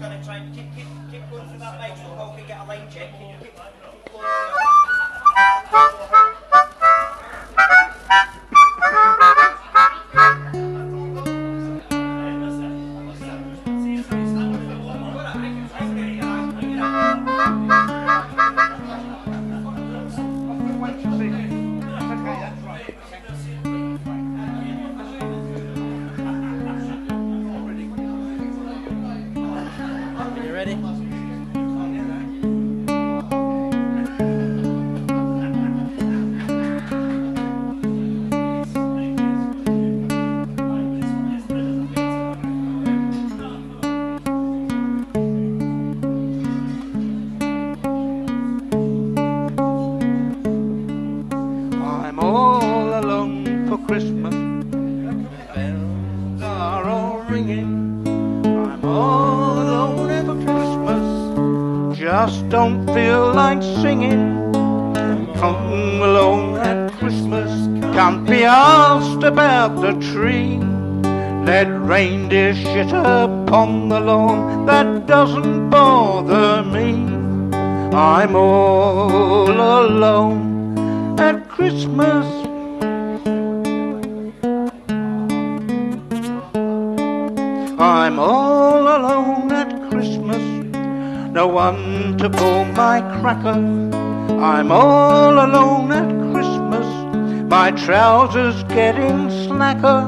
just 0.00 0.08
going 0.08 0.18
to 0.18 0.26
try 0.26 0.36
and 0.38 0.54
keep, 0.54 0.74
keep, 0.74 0.86
keep 1.10 1.30
going 1.30 1.46
through 1.48 1.58
that 1.58 1.78
mic 1.78 1.96
so 1.96 2.14
Paul 2.14 2.34
can 2.34 2.46
get 2.46 2.60
a 2.60 2.64
line 2.64 2.88
check. 2.90 3.12
Keep, 3.18 3.40
keep, 3.40 3.52
keep 3.52 4.12
going 4.12 4.39
Just 62.22 62.50
don't 62.50 62.84
feel 62.88 63.32
like 63.32 63.62
singing. 63.80 64.52
Home 65.36 66.02
alone 66.02 66.58
at 66.58 66.92
Christmas. 66.98 67.50
Can't 67.94 68.26
be 68.26 68.44
asked 68.44 69.22
about 69.22 69.80
the 69.80 69.92
tree. 70.12 70.58
Let 71.46 71.68
reindeer 71.70 72.54
shit 72.54 72.92
upon 72.92 73.88
the 73.88 74.00
lawn. 74.00 74.66
That 74.66 75.06
doesn't 75.06 75.70
bother 75.70 76.62
me. 76.62 76.92
I'm 77.96 78.36
all 78.36 79.50
alone 79.50 81.18
at 81.18 81.48
Christmas. 81.48 82.39
One 91.60 92.16
to 92.16 92.30
pull 92.30 92.64
my 92.84 92.98
cracker. 93.20 93.60
I'm 94.52 94.72
all 94.72 95.34
alone 95.46 95.92
at 95.92 96.10
Christmas. 96.32 96.86
My 97.56 97.70
trousers 97.72 98.62
getting 98.78 99.18
slacker. 99.42 100.02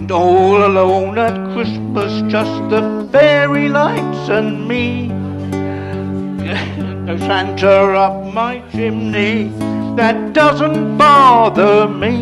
And 0.00 0.10
all 0.10 0.58
alone 0.70 1.16
at 1.26 1.36
Christmas, 1.54 2.12
just 2.36 2.56
the 2.74 2.82
fairy 3.12 3.68
lights 3.68 4.24
and 4.38 4.66
me. 4.70 4.86
No 7.06 7.16
Santa 7.18 7.76
up 8.06 8.16
my 8.32 8.54
chimney, 8.72 9.50
that 9.96 10.32
doesn't 10.32 10.96
bother 10.96 11.88
me. 12.02 12.14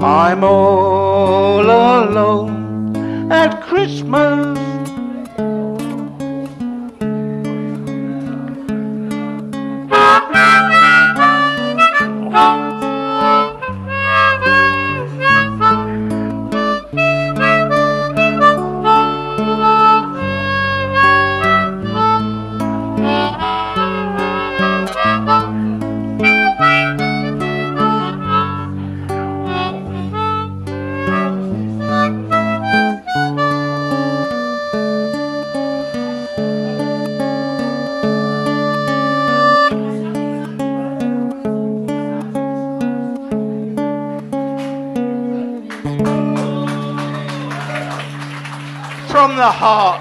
I'm 0.00 0.44
all 0.44 1.64
alone 1.64 3.32
at 3.32 3.62
Christmas. 3.62 4.69
From 49.20 49.36
the 49.36 49.42
heart. 49.42 50.00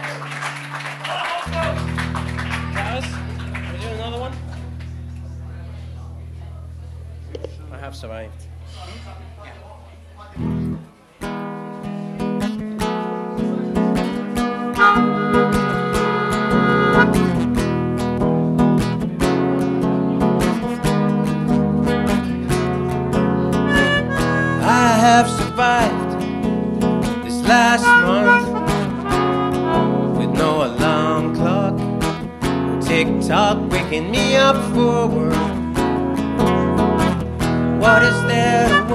Another 3.97 4.17
one? 4.17 4.33
I 7.69 7.77
have 7.79 7.97
survived. 7.97 8.48
Tock 33.05 33.71
waking 33.71 34.11
me 34.11 34.35
up 34.35 34.57
for 34.73 35.07
work. 35.07 35.33
What 37.79 38.03
is 38.03 38.23
there 38.27 38.67
to 38.67 38.85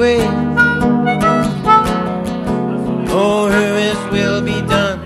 anyway? 0.00 0.24
Oh, 3.10 3.48
is 3.50 4.12
will 4.12 4.40
be 4.42 4.60
done 4.68 5.00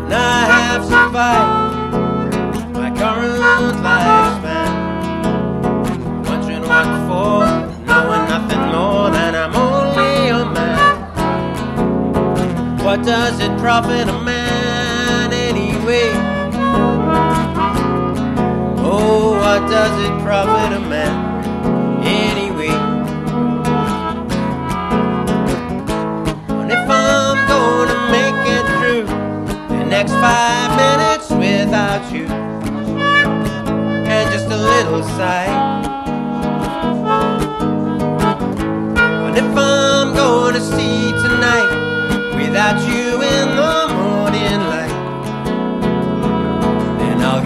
And 0.04 0.12
I 0.12 0.16
have 0.50 0.82
survived 0.84 1.60
my 2.74 2.90
current 3.00 3.36
lifespan. 3.86 4.70
Wondering 6.26 6.64
what 6.72 6.88
for, 7.06 7.46
knowing 7.86 8.24
nothing 8.34 8.64
more 8.74 9.06
than 9.10 9.32
I'm 9.36 9.54
only 9.54 10.14
a 10.30 10.32
man. 10.56 10.94
What 12.84 12.98
does 13.04 13.38
it 13.40 13.52
profit 13.58 14.08
a 14.08 14.10
man 14.22 14.35
does 19.68 20.04
it 20.04 20.22
profit 20.22 20.76
a 20.76 20.80
man 20.80 21.44
anyway? 22.04 22.68
And 26.48 26.70
if 26.70 26.88
I'm 26.88 27.38
gonna 27.48 27.98
make 28.12 28.42
it 28.56 28.64
through 28.78 29.06
the 29.76 29.84
next 29.84 30.12
five 30.12 30.70
minutes 30.76 31.30
without 31.30 32.12
you, 32.12 32.26
and 34.06 34.30
just 34.32 34.46
a 34.46 34.56
little 34.56 35.02
sight? 35.02 35.54
And 39.26 39.36
if 39.36 39.56
I'm 39.56 40.14
gonna 40.14 40.60
see 40.60 41.10
tonight 41.24 42.36
without 42.36 42.80
you. 42.88 43.05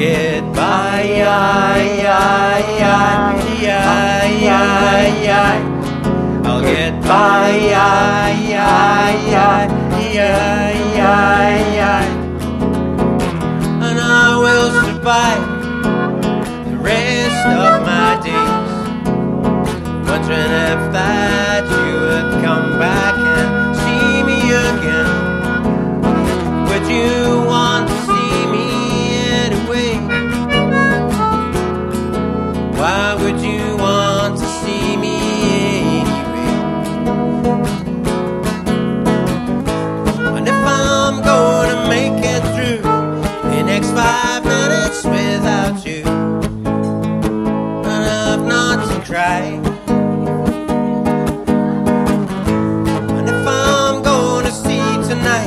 I'll 0.01 0.07
get 0.09 0.55
by. 0.55 1.03
I'll 6.43 6.63
get 6.63 7.03
by. 7.03 7.51
And 13.83 14.01
I 14.01 14.39
will 14.41 14.71
survive. 14.87 15.60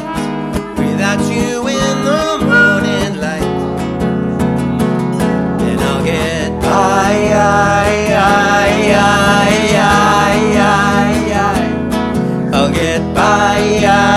night 0.01 0.77
without 0.77 1.21
you 1.31 1.67
in 1.67 1.95
the 2.09 2.37
morning 2.49 3.21
light. 3.21 3.49
then 5.59 5.79
I'll 5.79 6.03
get 6.03 6.61
by. 6.61 7.03
I'll 12.55 12.71
get 12.71 13.01
by. 13.15 14.12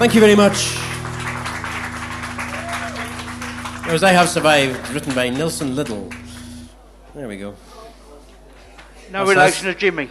Thank 0.00 0.14
you 0.14 0.20
very 0.22 0.34
much. 0.34 0.78
It 3.86 3.92
was 3.92 4.02
I 4.02 4.12
Have 4.12 4.30
Survived, 4.30 4.88
written 4.94 5.14
by 5.14 5.28
Nelson 5.28 5.76
Little. 5.76 6.08
There 7.14 7.28
we 7.28 7.36
go. 7.36 7.54
No 9.12 9.26
relation 9.26 9.66
to 9.66 9.74
Jimmy. 9.74 10.08